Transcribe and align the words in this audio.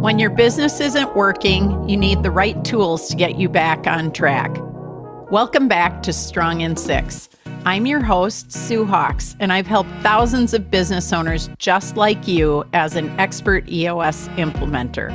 When 0.00 0.20
your 0.20 0.30
business 0.30 0.78
isn't 0.78 1.16
working, 1.16 1.88
you 1.88 1.96
need 1.96 2.22
the 2.22 2.30
right 2.30 2.64
tools 2.64 3.08
to 3.08 3.16
get 3.16 3.36
you 3.36 3.48
back 3.48 3.88
on 3.88 4.12
track. 4.12 4.56
Welcome 5.28 5.66
back 5.66 6.04
to 6.04 6.12
Strong 6.12 6.60
in 6.60 6.76
Six. 6.76 7.28
I'm 7.64 7.84
your 7.84 8.00
host, 8.00 8.52
Sue 8.52 8.84
Hawks, 8.84 9.34
and 9.40 9.52
I've 9.52 9.66
helped 9.66 9.90
thousands 10.00 10.54
of 10.54 10.70
business 10.70 11.12
owners 11.12 11.50
just 11.58 11.96
like 11.96 12.28
you 12.28 12.64
as 12.72 12.94
an 12.94 13.08
expert 13.18 13.68
EOS 13.68 14.28
implementer. 14.36 15.10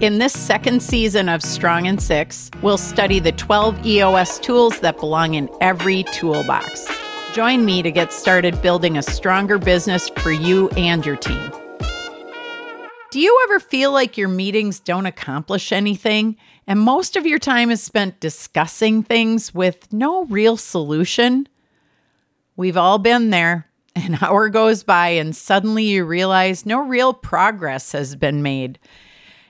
In 0.00 0.20
this 0.20 0.32
second 0.32 0.80
season 0.80 1.28
of 1.28 1.42
Strong 1.42 1.86
in 1.86 1.98
Six, 1.98 2.52
we'll 2.62 2.78
study 2.78 3.18
the 3.18 3.32
12 3.32 3.84
EOS 3.84 4.38
tools 4.38 4.78
that 4.78 5.00
belong 5.00 5.34
in 5.34 5.50
every 5.60 6.04
toolbox. 6.04 6.86
Join 7.32 7.64
me 7.64 7.82
to 7.82 7.90
get 7.90 8.12
started 8.12 8.62
building 8.62 8.96
a 8.96 9.02
stronger 9.02 9.58
business 9.58 10.08
for 10.18 10.30
you 10.30 10.68
and 10.76 11.04
your 11.04 11.16
team. 11.16 11.50
Do 13.14 13.20
you 13.20 13.38
ever 13.44 13.60
feel 13.60 13.92
like 13.92 14.18
your 14.18 14.26
meetings 14.26 14.80
don't 14.80 15.06
accomplish 15.06 15.70
anything 15.70 16.36
and 16.66 16.80
most 16.80 17.14
of 17.14 17.24
your 17.24 17.38
time 17.38 17.70
is 17.70 17.80
spent 17.80 18.18
discussing 18.18 19.04
things 19.04 19.54
with 19.54 19.92
no 19.92 20.24
real 20.24 20.56
solution? 20.56 21.46
We've 22.56 22.76
all 22.76 22.98
been 22.98 23.30
there. 23.30 23.68
An 23.94 24.18
hour 24.20 24.48
goes 24.48 24.82
by 24.82 25.10
and 25.10 25.36
suddenly 25.36 25.84
you 25.84 26.04
realize 26.04 26.66
no 26.66 26.80
real 26.80 27.14
progress 27.14 27.92
has 27.92 28.16
been 28.16 28.42
made. 28.42 28.80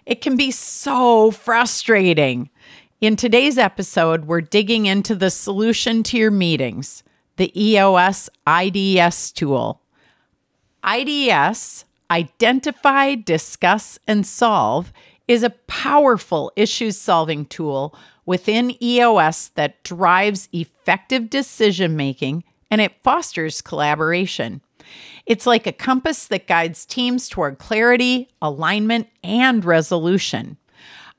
It 0.05 0.21
can 0.21 0.37
be 0.37 0.51
so 0.51 1.31
frustrating. 1.31 2.51
In 3.01 3.17
today's 3.17 3.57
episode, 3.57 4.27
we're 4.27 4.43
digging 4.43 4.85
into 4.85 5.15
the 5.15 5.31
solution 5.31 6.03
to 6.03 6.19
your 6.19 6.31
meetings 6.31 7.03
the 7.37 7.51
EOS 7.59 8.29
IDS 8.47 9.33
tool. 9.33 9.81
IDS, 10.87 11.87
Identify, 12.11 13.17
Discuss, 13.17 13.99
and 14.07 14.27
Solve, 14.27 14.93
is 15.27 15.43
a 15.43 15.51
powerful 15.51 16.53
issues 16.57 16.99
solving 16.99 17.47
tool 17.47 17.97
within 18.27 18.83
EOS 18.83 19.49
that 19.55 19.83
drives 19.83 20.49
effective 20.53 21.31
decision 21.31 21.97
making 21.97 22.45
and 22.71 22.81
it 22.81 23.03
fosters 23.03 23.63
collaboration. 23.63 24.61
It's 25.27 25.47
like 25.47 25.67
a 25.67 25.73
compass 25.73 26.27
that 26.27 26.47
guides 26.47 26.85
teams 26.85 27.29
toward 27.29 27.59
clarity, 27.59 28.29
alignment, 28.43 29.09
and 29.23 29.65
resolution. 29.65 30.59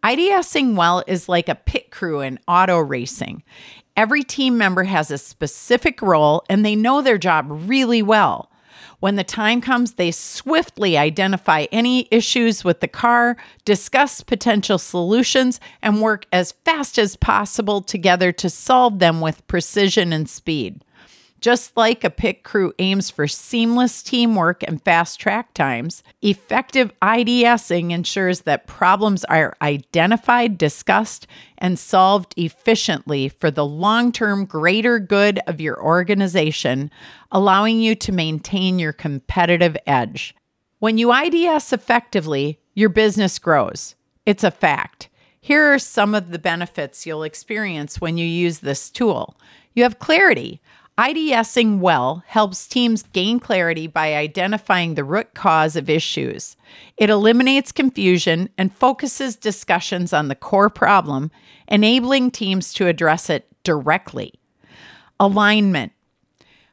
IDSing 0.04 0.76
well 0.76 1.04
is 1.08 1.28
like 1.28 1.50
a 1.50 1.56
pit 1.56 1.90
crew 1.90 2.22
in 2.22 2.40
auto 2.48 2.78
racing. 2.78 3.42
Every 3.98 4.24
team 4.24 4.58
member 4.58 4.84
has 4.84 5.10
a 5.10 5.18
specific 5.18 6.02
role 6.02 6.44
and 6.50 6.64
they 6.64 6.76
know 6.76 7.02
their 7.02 7.18
job 7.18 7.48
really 7.50 8.04
well. 8.04 8.52
When 9.00 9.16
the 9.16 9.24
time 9.24 9.62
comes, 9.62 9.94
they 9.94 10.12
swiftly 10.12 10.98
identify 10.98 11.66
any 11.72 12.08
issues 12.12 12.64
with 12.64 12.80
the 12.80 12.88
car, 12.88 13.38
discuss 13.64 14.22
potential 14.22 14.78
solutions, 14.78 15.60
and 15.82 16.02
work 16.02 16.26
as 16.32 16.54
fast 16.64 16.98
as 16.98 17.16
possible 17.16 17.82
together 17.82 18.32
to 18.34 18.50
solve 18.50 19.00
them 19.00 19.22
with 19.22 19.46
precision 19.48 20.14
and 20.14 20.30
speed. 20.30 20.84
Just 21.42 21.78
like 21.78 22.04
a 22.04 22.10
pit 22.10 22.44
crew 22.44 22.74
aims 22.80 23.10
for 23.10 23.28
seamless 23.28 24.02
teamwork 24.02 24.64
and 24.64 24.82
fast 24.82 25.20
track 25.20 25.54
times, 25.54 26.02
effective 26.22 26.92
IDSing 27.02 27.92
ensures 27.92 28.42
that 28.42 28.68
problems 28.68 29.24
are 29.26 29.56
identified, 29.62 30.58
discussed, 30.58 31.28
and 31.58 31.78
solved 31.78 32.34
efficiently 32.38 33.30
for 33.30 33.52
the 33.52 33.66
long 33.66 34.12
term 34.12 34.46
greater 34.46 34.98
good 34.98 35.40
of 35.46 35.62
your 35.62 35.80
organization, 35.82 36.90
allowing 37.32 37.80
you 37.80 37.96
to 37.96 38.12
maintain 38.12 38.80
your 38.80 38.94
competitive 38.94 39.78
edge. 39.86 40.34
When 40.80 40.98
you 40.98 41.14
IDS 41.14 41.74
effectively, 41.74 42.60
your 42.74 42.90
business 42.90 43.40
grows. 43.40 43.96
It's 44.26 44.44
a 44.44 44.52
fact. 44.52 45.10
Here 45.40 45.74
are 45.74 45.80
some 45.80 46.16
of 46.16 46.32
the 46.32 46.40
benefits 46.40 47.06
you'll 47.06 47.24
experience 47.24 48.02
when 48.02 48.18
you 48.18 48.26
use 48.26 48.60
this 48.60 48.90
tool. 48.90 49.38
You 49.74 49.84
have 49.84 50.00
clarity. 50.00 50.60
IDSing 50.98 51.80
well 51.80 52.24
helps 52.26 52.68
teams 52.68 53.04
gain 53.04 53.42
clarity 53.42 53.86
by 53.86 54.16
identifying 54.16 54.96
the 54.96 55.04
root 55.04 55.34
cause 55.34 55.76
of 55.76 55.90
issues. 55.90 56.56
It 56.96 57.10
eliminates 57.10 57.74
confusion 57.74 58.48
and 58.58 58.74
focuses 58.74 59.36
discussions 59.36 60.14
on 60.14 60.30
the 60.30 60.36
core 60.36 60.70
problem, 60.70 61.32
enabling 61.68 62.32
teams 62.32 62.74
to 62.76 62.88
address 62.88 63.30
it 63.30 63.46
directly. 63.64 64.36
Alignment. 65.20 65.92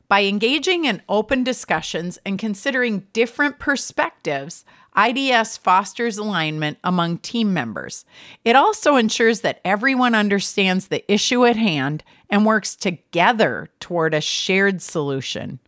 By 0.07 0.25
engaging 0.25 0.85
in 0.85 1.03
open 1.09 1.43
discussions 1.43 2.19
and 2.25 2.39
considering 2.39 3.09
different 3.13 3.59
perspectives, 3.59 4.65
IDS 4.97 5.57
fosters 5.57 6.19
alignment 6.19 6.79
among 6.85 7.19
team 7.19 7.55
members. 7.55 8.05
It 8.45 8.55
also 8.55 8.97
ensures 8.97 9.41
that 9.41 9.61
everyone 9.65 10.15
understands 10.15 10.89
the 10.89 11.11
issue 11.11 11.47
at 11.47 11.57
hand 11.57 12.05
and 12.33 12.47
works 12.47 12.75
together 12.75 13.69
toward 13.79 14.15
a 14.15 14.21
shared 14.23 14.81
solution. 14.81 15.59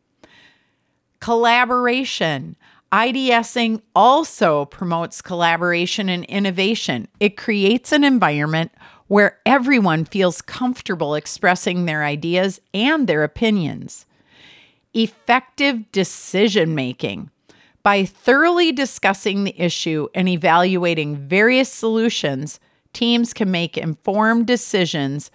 Collaboration. 1.20 2.56
IDSing 2.90 3.82
also 3.94 4.64
promotes 4.64 5.20
collaboration 5.20 6.08
and 6.08 6.24
innovation. 6.24 7.06
It 7.20 7.36
creates 7.36 7.92
an 7.92 8.02
environment 8.02 8.72
where 9.08 9.38
everyone 9.44 10.06
feels 10.06 10.40
comfortable 10.40 11.14
expressing 11.14 11.84
their 11.84 12.02
ideas 12.02 12.62
and 12.72 13.06
their 13.06 13.24
opinions. 13.24 14.06
Effective 14.94 15.92
decision 15.92 16.74
making. 16.74 17.30
By 17.82 18.06
thoroughly 18.06 18.72
discussing 18.72 19.44
the 19.44 19.60
issue 19.60 20.08
and 20.14 20.30
evaluating 20.30 21.16
various 21.16 21.70
solutions, 21.70 22.58
teams 22.94 23.34
can 23.34 23.50
make 23.50 23.76
informed 23.76 24.46
decisions 24.46 25.30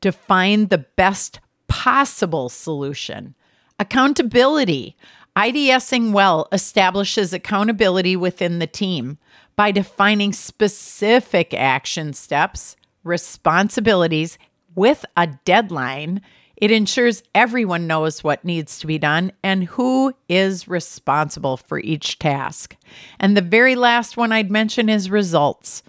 to 0.00 0.12
find 0.12 0.68
the 0.68 0.78
best 0.78 1.40
possible 1.68 2.48
solution. 2.48 3.34
Accountability. 3.78 4.96
IDSing 5.36 6.12
well 6.12 6.48
establishes 6.52 7.32
accountability 7.32 8.16
within 8.16 8.58
the 8.58 8.66
team 8.66 9.18
by 9.56 9.70
defining 9.70 10.32
specific 10.32 11.54
action 11.54 12.12
steps, 12.12 12.76
responsibilities 13.04 14.38
with 14.74 15.04
a 15.16 15.28
deadline 15.44 16.20
it 16.60 16.70
ensures 16.70 17.22
everyone 17.34 17.86
knows 17.86 18.22
what 18.22 18.44
needs 18.44 18.78
to 18.78 18.86
be 18.86 18.98
done 18.98 19.32
and 19.42 19.64
who 19.64 20.12
is 20.28 20.68
responsible 20.68 21.56
for 21.56 21.78
each 21.80 22.18
task. 22.18 22.76
And 23.18 23.34
the 23.34 23.42
very 23.42 23.74
last 23.74 24.18
one 24.18 24.30
I'd 24.30 24.50
mention 24.50 24.90
is 24.90 25.10
results. 25.10 25.82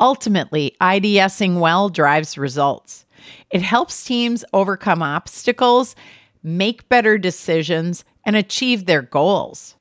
Ultimately, 0.00 0.76
IDSing 0.80 1.60
well 1.60 1.88
drives 1.88 2.36
results. 2.36 3.06
It 3.50 3.62
helps 3.62 4.04
teams 4.04 4.44
overcome 4.52 5.02
obstacles, 5.02 5.94
make 6.42 6.88
better 6.88 7.18
decisions, 7.18 8.04
and 8.24 8.36
achieve 8.36 8.86
their 8.86 9.02
goals. 9.02 9.76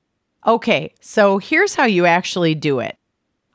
Okay, 0.45 0.93
so 1.01 1.37
here's 1.37 1.75
how 1.75 1.85
you 1.85 2.05
actually 2.05 2.55
do 2.55 2.79
it. 2.79 2.97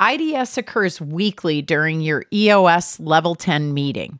IDS 0.00 0.58
occurs 0.58 1.00
weekly 1.00 1.62
during 1.62 2.00
your 2.00 2.24
EOS 2.32 2.98
Level 3.00 3.34
10 3.34 3.72
meeting. 3.72 4.18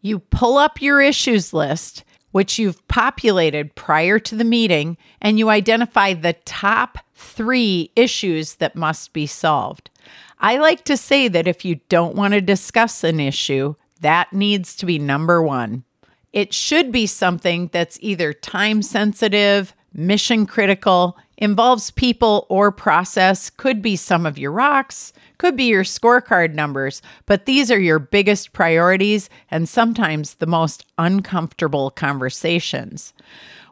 You 0.00 0.20
pull 0.20 0.56
up 0.56 0.80
your 0.80 1.00
issues 1.00 1.52
list, 1.52 2.04
which 2.30 2.58
you've 2.58 2.86
populated 2.88 3.74
prior 3.74 4.18
to 4.20 4.34
the 4.34 4.44
meeting, 4.44 4.96
and 5.20 5.38
you 5.38 5.50
identify 5.50 6.14
the 6.14 6.34
top 6.44 6.98
three 7.14 7.90
issues 7.96 8.56
that 8.56 8.76
must 8.76 9.12
be 9.12 9.26
solved. 9.26 9.90
I 10.38 10.58
like 10.58 10.84
to 10.84 10.96
say 10.96 11.28
that 11.28 11.48
if 11.48 11.64
you 11.64 11.80
don't 11.88 12.14
want 12.14 12.34
to 12.34 12.40
discuss 12.40 13.02
an 13.02 13.20
issue, 13.20 13.74
that 14.00 14.32
needs 14.32 14.74
to 14.76 14.86
be 14.86 14.98
number 14.98 15.42
one. 15.42 15.84
It 16.32 16.52
should 16.52 16.92
be 16.92 17.06
something 17.06 17.70
that's 17.72 17.98
either 18.00 18.32
time 18.32 18.82
sensitive, 18.82 19.74
mission 19.92 20.46
critical, 20.46 21.16
involves 21.38 21.90
people 21.92 22.46
or 22.48 22.70
process, 22.70 23.48
could 23.48 23.80
be 23.80 23.96
some 23.96 24.26
of 24.26 24.38
your 24.38 24.52
rocks, 24.52 25.12
could 25.38 25.56
be 25.56 25.64
your 25.64 25.84
scorecard 25.84 26.54
numbers, 26.54 27.00
but 27.26 27.46
these 27.46 27.70
are 27.70 27.78
your 27.78 28.00
biggest 28.00 28.52
priorities 28.52 29.30
and 29.50 29.68
sometimes 29.68 30.34
the 30.34 30.46
most 30.46 30.84
uncomfortable 30.98 31.90
conversations. 31.90 33.14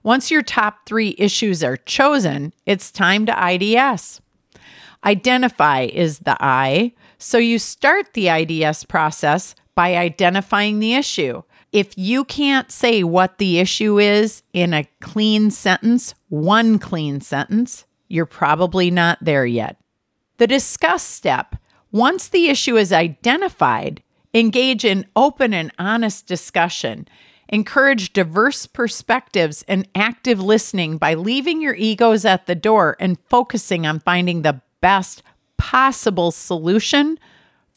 Once 0.02 0.30
your 0.30 0.42
top 0.42 0.86
three 0.86 1.16
issues 1.18 1.64
are 1.64 1.76
chosen, 1.76 2.52
it's 2.64 2.92
time 2.92 3.26
to 3.26 3.52
IDS. 3.52 4.20
Identify 5.04 5.82
is 5.92 6.20
the 6.20 6.36
I, 6.40 6.92
so 7.18 7.38
you 7.38 7.58
start 7.58 8.14
the 8.14 8.28
IDS 8.28 8.84
process 8.84 9.56
by 9.76 9.94
identifying 9.94 10.80
the 10.80 10.94
issue. 10.94 11.42
If 11.70 11.96
you 11.96 12.24
can't 12.24 12.72
say 12.72 13.04
what 13.04 13.38
the 13.38 13.60
issue 13.60 14.00
is 14.00 14.42
in 14.52 14.72
a 14.72 14.88
clean 15.00 15.52
sentence, 15.52 16.14
one 16.28 16.80
clean 16.80 17.20
sentence, 17.20 17.84
you're 18.08 18.26
probably 18.26 18.90
not 18.90 19.18
there 19.20 19.46
yet. 19.46 19.76
The 20.38 20.46
discuss 20.46 21.02
step. 21.02 21.56
Once 21.92 22.28
the 22.28 22.48
issue 22.48 22.76
is 22.76 22.92
identified, 22.92 24.02
engage 24.34 24.84
in 24.84 25.06
open 25.14 25.52
and 25.52 25.70
honest 25.78 26.26
discussion. 26.26 27.06
Encourage 27.48 28.12
diverse 28.12 28.66
perspectives 28.66 29.64
and 29.68 29.86
active 29.94 30.40
listening 30.40 30.98
by 30.98 31.14
leaving 31.14 31.60
your 31.60 31.74
egos 31.74 32.24
at 32.24 32.46
the 32.46 32.54
door 32.54 32.96
and 32.98 33.18
focusing 33.28 33.86
on 33.86 34.00
finding 34.00 34.42
the 34.42 34.60
best 34.80 35.22
possible 35.58 36.30
solution 36.30 37.18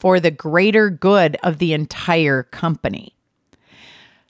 for 0.00 0.18
the 0.18 0.30
greater 0.30 0.90
good 0.90 1.36
of 1.42 1.58
the 1.58 1.72
entire 1.72 2.42
company. 2.42 3.14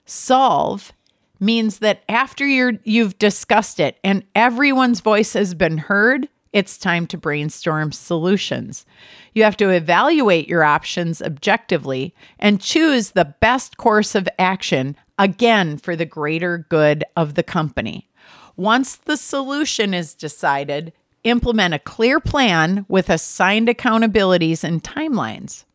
Solve 0.05 0.93
means 1.39 1.79
that 1.79 2.03
after 2.07 2.45
you're, 2.45 2.73
you've 2.83 3.17
discussed 3.17 3.79
it 3.79 3.97
and 4.03 4.23
everyone's 4.35 4.99
voice 4.99 5.33
has 5.33 5.55
been 5.55 5.79
heard, 5.79 6.27
it's 6.53 6.77
time 6.77 7.07
to 7.07 7.17
brainstorm 7.17 7.93
solutions. 7.93 8.85
You 9.33 9.43
have 9.43 9.55
to 9.57 9.69
evaluate 9.69 10.49
your 10.49 10.63
options 10.63 11.21
objectively 11.21 12.13
and 12.37 12.61
choose 12.61 13.11
the 13.11 13.33
best 13.39 13.77
course 13.77 14.13
of 14.13 14.27
action, 14.37 14.97
again, 15.17 15.77
for 15.77 15.95
the 15.95 16.05
greater 16.05 16.57
good 16.69 17.05
of 17.15 17.35
the 17.35 17.43
company. 17.43 18.09
Once 18.57 18.97
the 18.97 19.15
solution 19.15 19.93
is 19.93 20.13
decided, 20.13 20.91
implement 21.23 21.73
a 21.73 21.79
clear 21.79 22.19
plan 22.19 22.85
with 22.87 23.09
assigned 23.09 23.67
accountabilities 23.67 24.63
and 24.63 24.83
timelines. 24.83 25.65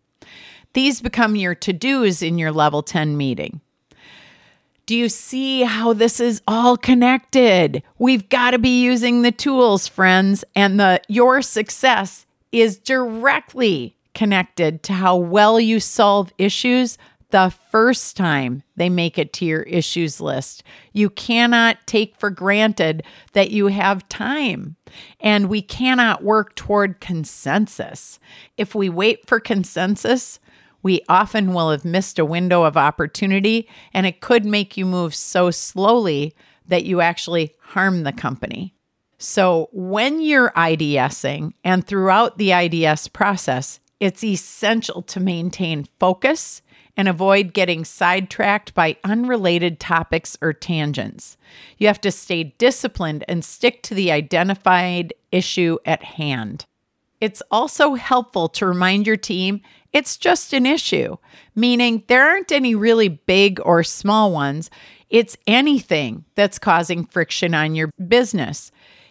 These 0.72 1.00
become 1.00 1.36
your 1.36 1.54
to 1.54 1.72
dos 1.72 2.22
in 2.22 2.38
your 2.38 2.52
level 2.52 2.82
10 2.82 3.16
meeting. 3.16 3.60
Do 4.84 4.94
you 4.94 5.08
see 5.08 5.62
how 5.62 5.92
this 5.92 6.20
is 6.20 6.42
all 6.46 6.76
connected? 6.76 7.82
We've 7.98 8.28
got 8.28 8.52
to 8.52 8.58
be 8.58 8.82
using 8.82 9.22
the 9.22 9.32
tools, 9.32 9.88
friends, 9.88 10.44
and 10.54 10.78
the 10.78 11.00
your 11.08 11.42
success 11.42 12.24
is 12.52 12.78
directly 12.78 13.96
connected 14.14 14.82
to 14.84 14.92
how 14.92 15.16
well 15.16 15.58
you 15.58 15.80
solve 15.80 16.32
issues 16.38 16.98
the 17.36 17.52
first 17.70 18.16
time 18.16 18.62
they 18.76 18.88
make 18.88 19.18
it 19.18 19.30
to 19.30 19.44
your 19.44 19.60
issues 19.64 20.22
list. 20.22 20.62
You 20.94 21.10
cannot 21.10 21.76
take 21.86 22.16
for 22.16 22.30
granted 22.30 23.02
that 23.34 23.50
you 23.50 23.66
have 23.66 24.08
time, 24.08 24.76
and 25.20 25.50
we 25.50 25.60
cannot 25.60 26.24
work 26.24 26.54
toward 26.54 26.98
consensus. 26.98 28.18
If 28.56 28.74
we 28.74 28.88
wait 28.88 29.28
for 29.28 29.38
consensus, 29.38 30.40
we 30.82 31.02
often 31.10 31.52
will 31.52 31.70
have 31.72 31.84
missed 31.84 32.18
a 32.18 32.24
window 32.24 32.62
of 32.62 32.78
opportunity, 32.78 33.68
and 33.92 34.06
it 34.06 34.22
could 34.22 34.46
make 34.46 34.78
you 34.78 34.86
move 34.86 35.14
so 35.14 35.50
slowly 35.50 36.34
that 36.66 36.86
you 36.86 37.02
actually 37.02 37.54
harm 37.60 38.04
the 38.04 38.14
company. 38.14 38.72
So, 39.18 39.68
when 39.72 40.22
you're 40.22 40.52
IDSing 40.52 41.52
and 41.62 41.86
throughout 41.86 42.38
the 42.38 42.52
IDS 42.52 43.08
process, 43.08 43.78
it's 44.00 44.24
essential 44.24 45.02
to 45.02 45.20
maintain 45.20 45.86
focus 45.98 46.62
and 46.96 47.08
avoid 47.08 47.52
getting 47.52 47.84
sidetracked 47.84 48.74
by 48.74 48.96
unrelated 49.04 49.78
topics 49.78 50.36
or 50.40 50.52
tangents. 50.52 51.36
You 51.78 51.86
have 51.88 52.00
to 52.02 52.10
stay 52.10 52.54
disciplined 52.58 53.24
and 53.28 53.44
stick 53.44 53.82
to 53.84 53.94
the 53.94 54.10
identified 54.10 55.12
issue 55.30 55.78
at 55.84 56.02
hand. 56.02 56.64
It's 57.20 57.42
also 57.50 57.94
helpful 57.94 58.48
to 58.50 58.66
remind 58.66 59.06
your 59.06 59.16
team 59.16 59.60
it's 59.92 60.16
just 60.16 60.52
an 60.52 60.66
issue, 60.66 61.16
meaning 61.54 62.02
there 62.08 62.28
aren't 62.28 62.52
any 62.52 62.74
really 62.74 63.08
big 63.08 63.60
or 63.64 63.82
small 63.82 64.30
ones. 64.30 64.70
It's 65.08 65.36
anything 65.46 66.24
that's 66.34 66.58
causing 66.58 67.06
friction 67.06 67.54
on 67.54 67.74
your 67.74 67.90
business. 68.06 68.70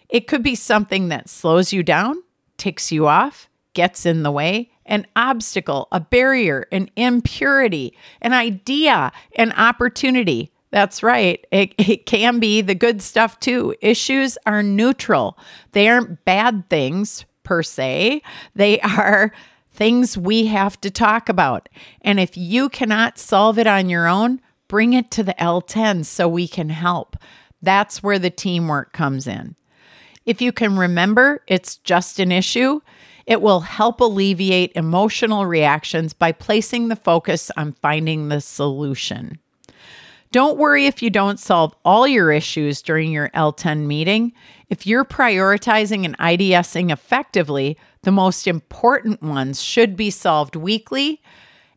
It 0.09 0.27
could 0.27 0.43
be 0.43 0.53
something 0.53 1.07
that 1.07 1.29
slows 1.29 1.73
you 1.73 1.81
down, 1.81 2.21
ticks 2.57 2.91
you 2.91 3.07
off, 3.07 3.49
gets 3.73 4.05
in 4.05 4.23
the 4.23 4.31
way, 4.31 4.69
an 4.85 5.07
obstacle, 5.15 5.87
a 5.91 5.99
barrier, 5.99 6.67
an 6.71 6.89
impurity, 6.95 7.97
an 8.21 8.33
idea, 8.33 9.11
an 9.35 9.51
opportunity. 9.53 10.51
That's 10.71 11.01
right. 11.01 11.45
It, 11.51 11.73
it 11.77 12.05
can 12.05 12.39
be 12.39 12.61
the 12.61 12.75
good 12.75 13.01
stuff 13.01 13.39
too. 13.39 13.75
Issues 13.81 14.37
are 14.45 14.61
neutral, 14.61 15.37
they 15.71 15.87
aren't 15.87 16.25
bad 16.25 16.69
things 16.69 17.25
per 17.43 17.63
se, 17.63 18.21
they 18.55 18.79
are 18.81 19.31
things 19.71 20.17
we 20.17 20.47
have 20.47 20.79
to 20.81 20.89
talk 20.89 21.29
about. 21.29 21.69
And 22.01 22.19
if 22.19 22.37
you 22.37 22.69
cannot 22.69 23.17
solve 23.17 23.59
it 23.59 23.67
on 23.67 23.89
your 23.89 24.07
own, 24.07 24.41
bring 24.67 24.93
it 24.93 25.11
to 25.11 25.23
the 25.23 25.35
L10 25.35 26.05
so 26.05 26.27
we 26.27 26.47
can 26.47 26.69
help. 26.69 27.17
That's 27.61 28.01
where 28.01 28.19
the 28.19 28.29
teamwork 28.29 28.93
comes 28.93 29.27
in. 29.27 29.55
If 30.25 30.41
you 30.41 30.51
can 30.51 30.77
remember 30.77 31.43
it's 31.47 31.77
just 31.77 32.19
an 32.19 32.31
issue, 32.31 32.81
it 33.25 33.41
will 33.41 33.61
help 33.61 33.99
alleviate 33.99 34.71
emotional 34.75 35.45
reactions 35.45 36.13
by 36.13 36.31
placing 36.31 36.87
the 36.87 36.95
focus 36.95 37.51
on 37.57 37.73
finding 37.73 38.29
the 38.29 38.41
solution. 38.41 39.39
Don't 40.31 40.57
worry 40.57 40.85
if 40.85 41.01
you 41.01 41.09
don't 41.09 41.39
solve 41.39 41.73
all 41.85 42.07
your 42.07 42.31
issues 42.31 42.81
during 42.81 43.11
your 43.11 43.29
L10 43.29 43.85
meeting. 43.85 44.33
If 44.69 44.85
you're 44.85 45.05
prioritizing 45.05 46.03
and 46.03 46.17
IDSing 46.17 46.91
effectively, 46.91 47.77
the 48.01 48.11
most 48.11 48.45
important 48.45 49.23
ones 49.23 49.61
should 49.61 49.95
be 49.95 50.09
solved 50.09 50.55
weekly, 50.55 51.21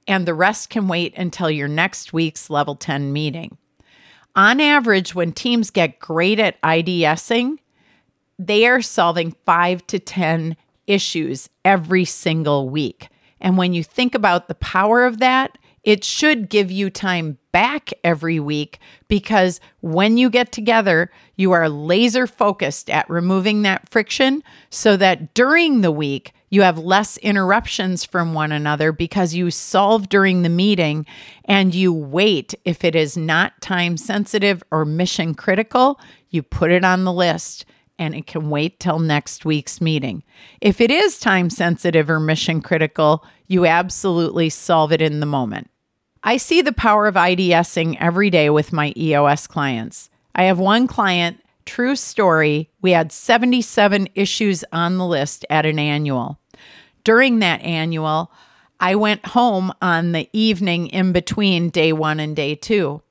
and 0.06 0.26
the 0.26 0.34
rest 0.34 0.70
can 0.70 0.88
wait 0.88 1.16
until 1.16 1.50
your 1.50 1.68
next 1.68 2.12
week's 2.12 2.50
level 2.50 2.74
10 2.74 3.12
meeting. 3.12 3.56
On 4.34 4.60
average, 4.60 5.14
when 5.14 5.32
teams 5.32 5.70
get 5.70 6.00
great 6.00 6.40
at 6.40 6.60
IDSing, 6.62 7.58
they 8.38 8.66
are 8.66 8.82
solving 8.82 9.36
five 9.44 9.86
to 9.88 9.98
10 9.98 10.56
issues 10.88 11.48
every 11.64 12.04
single 12.04 12.68
week. 12.68 13.08
And 13.40 13.56
when 13.56 13.72
you 13.72 13.84
think 13.84 14.14
about 14.14 14.48
the 14.48 14.54
power 14.56 15.04
of 15.04 15.18
that, 15.18 15.58
it 15.84 16.04
should 16.04 16.50
give 16.50 16.70
you 16.70 16.90
time 16.90 17.38
back 17.52 17.90
every 18.02 18.40
week 18.40 18.78
because 19.06 19.60
when 19.80 20.16
you 20.16 20.28
get 20.28 20.52
together, 20.52 21.10
you 21.36 21.52
are 21.52 21.68
laser 21.68 22.26
focused 22.26 22.90
at 22.90 23.08
removing 23.08 23.62
that 23.62 23.88
friction 23.88 24.42
so 24.70 24.96
that 24.96 25.34
during 25.34 25.80
the 25.80 25.92
week, 25.92 26.32
you 26.50 26.62
have 26.62 26.78
less 26.78 27.16
interruptions 27.18 28.04
from 28.04 28.34
one 28.34 28.52
another 28.52 28.90
because 28.90 29.34
you 29.34 29.50
solve 29.50 30.08
during 30.08 30.42
the 30.42 30.48
meeting 30.48 31.06
and 31.44 31.74
you 31.74 31.92
wait. 31.92 32.54
If 32.64 32.84
it 32.84 32.94
is 32.94 33.16
not 33.16 33.60
time 33.60 33.96
sensitive 33.96 34.62
or 34.70 34.84
mission 34.84 35.34
critical, 35.34 36.00
you 36.30 36.42
put 36.42 36.70
it 36.70 36.84
on 36.84 37.04
the 37.04 37.12
list 37.12 37.64
and 37.98 38.14
it 38.14 38.26
can 38.26 38.50
wait 38.50 38.78
till 38.78 38.98
next 38.98 39.44
week's 39.44 39.80
meeting. 39.80 40.22
If 40.60 40.80
it 40.80 40.90
is 40.90 41.18
time 41.18 41.50
sensitive 41.50 42.08
or 42.08 42.20
mission 42.20 42.60
critical, 42.60 43.24
you 43.46 43.66
absolutely 43.66 44.48
solve 44.50 44.92
it 44.92 45.02
in 45.02 45.20
the 45.20 45.26
moment. 45.26 45.70
I 46.22 46.36
see 46.36 46.62
the 46.62 46.72
power 46.72 47.06
of 47.06 47.14
IDSing 47.14 47.96
every 48.00 48.30
day 48.30 48.50
with 48.50 48.72
my 48.72 48.92
EOS 48.96 49.46
clients. 49.46 50.10
I 50.34 50.44
have 50.44 50.58
one 50.58 50.86
client, 50.86 51.42
true 51.64 51.96
story, 51.96 52.70
we 52.80 52.92
had 52.92 53.12
77 53.12 54.08
issues 54.14 54.64
on 54.72 54.98
the 54.98 55.06
list 55.06 55.44
at 55.50 55.66
an 55.66 55.78
annual. 55.78 56.38
During 57.04 57.38
that 57.38 57.62
annual, 57.62 58.30
I 58.80 58.94
went 58.94 59.26
home 59.26 59.72
on 59.82 60.12
the 60.12 60.28
evening 60.32 60.88
in 60.88 61.12
between 61.12 61.70
day 61.70 61.92
one 61.92 62.20
and 62.20 62.36
day 62.36 62.54
two. 62.54 63.02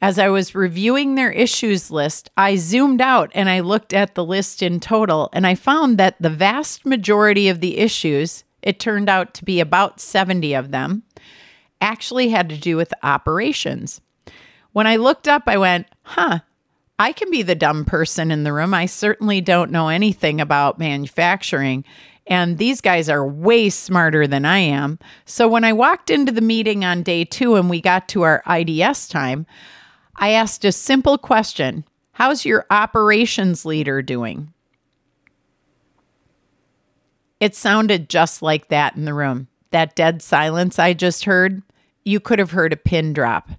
As 0.00 0.18
I 0.18 0.28
was 0.28 0.54
reviewing 0.54 1.14
their 1.14 1.30
issues 1.30 1.90
list, 1.90 2.30
I 2.36 2.56
zoomed 2.56 3.00
out 3.00 3.30
and 3.34 3.48
I 3.48 3.60
looked 3.60 3.94
at 3.94 4.14
the 4.14 4.24
list 4.24 4.62
in 4.62 4.78
total, 4.78 5.30
and 5.32 5.46
I 5.46 5.54
found 5.54 5.96
that 5.98 6.16
the 6.20 6.28
vast 6.28 6.84
majority 6.84 7.48
of 7.48 7.60
the 7.60 7.78
issues, 7.78 8.44
it 8.62 8.78
turned 8.78 9.08
out 9.08 9.32
to 9.34 9.44
be 9.44 9.58
about 9.58 9.98
70 9.98 10.52
of 10.52 10.70
them, 10.70 11.02
actually 11.80 12.28
had 12.28 12.50
to 12.50 12.58
do 12.58 12.76
with 12.76 12.92
operations. 13.02 14.00
When 14.72 14.86
I 14.86 14.96
looked 14.96 15.28
up, 15.28 15.44
I 15.46 15.56
went, 15.56 15.86
huh, 16.02 16.40
I 16.98 17.12
can 17.12 17.30
be 17.30 17.42
the 17.42 17.54
dumb 17.54 17.86
person 17.86 18.30
in 18.30 18.44
the 18.44 18.52
room. 18.52 18.74
I 18.74 18.84
certainly 18.86 19.40
don't 19.40 19.70
know 19.70 19.88
anything 19.88 20.40
about 20.40 20.78
manufacturing. 20.78 21.84
And 22.26 22.58
these 22.58 22.80
guys 22.80 23.08
are 23.08 23.26
way 23.26 23.70
smarter 23.70 24.26
than 24.26 24.44
I 24.44 24.58
am. 24.58 24.98
So 25.24 25.48
when 25.48 25.64
I 25.64 25.72
walked 25.72 26.10
into 26.10 26.32
the 26.32 26.40
meeting 26.40 26.84
on 26.84 27.02
day 27.02 27.24
two 27.24 27.54
and 27.54 27.70
we 27.70 27.80
got 27.80 28.08
to 28.08 28.22
our 28.22 28.42
IDS 28.46 29.08
time, 29.08 29.46
I 30.16 30.30
asked 30.30 30.64
a 30.64 30.72
simple 30.72 31.18
question 31.18 31.84
How's 32.12 32.44
your 32.44 32.66
operations 32.70 33.64
leader 33.64 34.02
doing? 34.02 34.52
It 37.40 37.54
sounded 37.54 38.08
just 38.08 38.40
like 38.40 38.68
that 38.68 38.96
in 38.96 39.04
the 39.04 39.14
room. 39.14 39.48
That 39.70 39.94
dead 39.94 40.22
silence 40.22 40.78
I 40.78 40.94
just 40.94 41.24
heard, 41.24 41.62
you 42.04 42.20
could 42.20 42.38
have 42.38 42.52
heard 42.52 42.72
a 42.72 42.76
pin 42.76 43.12
drop. 43.12 43.50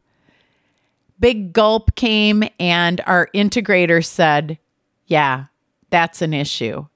Big 1.20 1.54
gulp 1.54 1.96
came, 1.96 2.44
and 2.60 3.02
our 3.06 3.30
integrator 3.34 4.04
said, 4.04 4.58
Yeah, 5.06 5.46
that's 5.90 6.22
an 6.22 6.34
issue. 6.34 6.88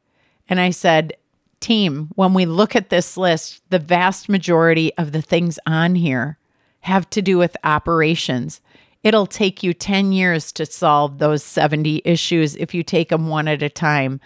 And 0.49 0.59
I 0.59 0.71
said, 0.71 1.13
Team, 1.59 2.09
when 2.15 2.33
we 2.33 2.45
look 2.45 2.75
at 2.75 2.89
this 2.89 3.15
list, 3.17 3.61
the 3.69 3.79
vast 3.79 4.27
majority 4.27 4.95
of 4.97 5.11
the 5.11 5.21
things 5.21 5.59
on 5.67 5.93
here 5.93 6.39
have 6.81 7.07
to 7.11 7.21
do 7.21 7.37
with 7.37 7.55
operations. 7.63 8.61
It'll 9.03 9.25
take 9.25 9.63
you 9.63 9.73
10 9.73 10.11
years 10.11 10.51
to 10.53 10.65
solve 10.65 11.17
those 11.17 11.43
70 11.43 12.01
issues 12.05 12.55
if 12.55 12.73
you 12.73 12.83
take 12.83 13.09
them 13.09 13.27
one 13.27 13.47
at 13.47 13.63
a 13.63 13.69
time. 13.69 14.19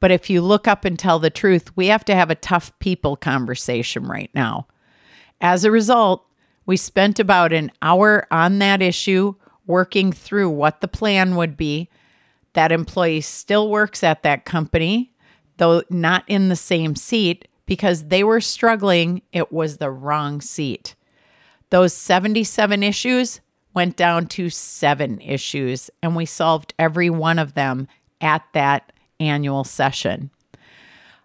But 0.00 0.10
if 0.10 0.30
you 0.30 0.40
look 0.40 0.66
up 0.66 0.84
and 0.84 0.98
tell 0.98 1.18
the 1.18 1.30
truth, 1.30 1.76
we 1.76 1.88
have 1.88 2.04
to 2.06 2.14
have 2.14 2.30
a 2.30 2.34
tough 2.34 2.76
people 2.78 3.16
conversation 3.16 4.06
right 4.06 4.30
now. 4.34 4.66
As 5.40 5.64
a 5.64 5.70
result, 5.70 6.26
we 6.64 6.76
spent 6.76 7.18
about 7.18 7.52
an 7.52 7.70
hour 7.82 8.26
on 8.30 8.58
that 8.60 8.80
issue 8.80 9.34
working 9.66 10.12
through 10.12 10.50
what 10.50 10.80
the 10.80 10.88
plan 10.88 11.36
would 11.36 11.56
be. 11.56 11.88
That 12.54 12.72
employee 12.72 13.20
still 13.20 13.68
works 13.68 14.02
at 14.02 14.22
that 14.22 14.44
company, 14.44 15.12
though 15.58 15.82
not 15.90 16.24
in 16.26 16.48
the 16.48 16.56
same 16.56 16.96
seat 16.96 17.48
because 17.66 18.04
they 18.04 18.24
were 18.24 18.40
struggling, 18.40 19.22
it 19.32 19.52
was 19.52 19.76
the 19.76 19.90
wrong 19.90 20.40
seat. 20.40 20.94
Those 21.70 21.94
77 21.94 22.82
issues 22.82 23.40
went 23.74 23.96
down 23.96 24.26
to 24.28 24.50
seven 24.50 25.20
issues, 25.20 25.90
and 26.02 26.14
we 26.14 26.26
solved 26.26 26.74
every 26.78 27.10
one 27.10 27.38
of 27.38 27.54
them 27.54 27.88
at 28.20 28.44
that 28.52 28.92
annual 29.18 29.64
session. 29.64 30.30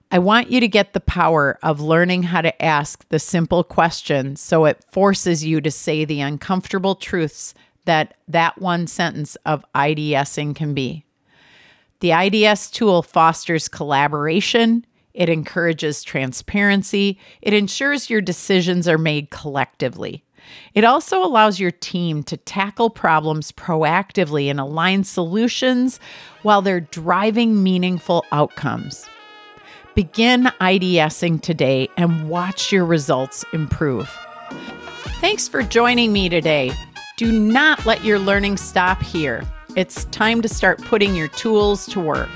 I 0.10 0.20
want 0.20 0.50
you 0.50 0.62
to 0.62 0.68
get 0.70 0.94
the 0.94 1.02
power 1.02 1.60
of 1.62 1.82
learning 1.82 2.24
how 2.24 2.42
to 2.42 2.62
ask 2.64 3.08
the 3.10 3.20
simple 3.20 3.64
questions 3.64 4.40
so 4.40 4.64
it 4.64 4.84
forces 4.90 5.44
you 5.44 5.60
to 5.60 5.70
say 5.70 6.06
the 6.06 6.22
uncomfortable 6.22 6.96
truths 6.96 7.54
that 7.84 8.16
that 8.28 8.58
one 8.62 8.88
sentence 8.88 9.36
of 9.46 9.66
IDSing 9.76 10.56
can 10.56 10.74
be. 10.74 11.04
The 12.00 12.12
IDS 12.12 12.70
tool 12.70 13.02
fosters 13.02 13.68
collaboration, 13.68 14.86
it 15.14 15.30
encourages 15.30 16.04
transparency, 16.04 17.20
it 17.42 17.54
ensures 17.54 18.10
your 18.10 18.22
decisions 18.22 18.88
are 18.88 19.00
made 19.00 19.30
collectively. 19.30 20.24
It 20.74 20.84
also 20.84 21.24
allows 21.24 21.60
your 21.60 21.72
team 21.72 22.24
to 22.24 22.38
tackle 22.38 22.90
problems 22.90 23.52
proactively 23.52 24.50
and 24.50 24.60
align 24.60 25.04
solutions 25.04 26.00
while 26.44 26.62
they're 26.62 26.82
driving 26.82 27.64
meaningful 27.64 28.26
outcomes. 28.32 29.08
Begin 29.96 30.44
IDSing 30.62 31.42
today 31.42 31.90
and 31.98 32.30
watch 32.30 32.72
your 32.72 32.86
results 32.86 33.44
improve. 33.54 34.08
Thanks 35.20 35.48
for 35.48 35.64
joining 35.64 36.14
me 36.14 36.30
today. 36.30 36.72
Do 37.18 37.32
not 37.32 37.86
let 37.88 38.04
your 38.04 38.20
learning 38.20 38.58
stop 38.58 39.02
here. 39.02 39.44
It's 39.76 40.06
time 40.06 40.42
to 40.44 40.48
start 40.48 40.82
putting 40.84 41.16
your 41.16 41.30
tools 41.30 41.88
to 41.88 42.00
work. 42.00 42.30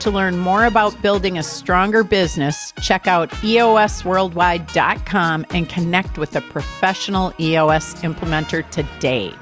To 0.00 0.10
learn 0.12 0.38
more 0.38 0.66
about 0.66 1.02
building 1.02 1.38
a 1.38 1.42
stronger 1.42 2.04
business, 2.04 2.72
check 2.80 3.08
out 3.08 3.30
eosworldwide.com 3.30 5.46
and 5.50 5.68
connect 5.68 6.18
with 6.18 6.36
a 6.36 6.40
professional 6.40 7.32
EOS 7.40 7.94
implementer 7.96 8.70
today. 8.70 9.34